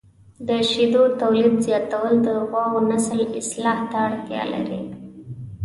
[0.47, 4.81] د شیدو تولید زیاتول د غواوو نسل اصلاح ته اړتیا لري.